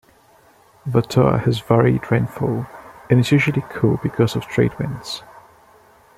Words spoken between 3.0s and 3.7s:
and is usually